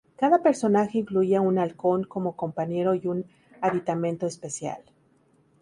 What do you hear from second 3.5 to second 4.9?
aditamento especial.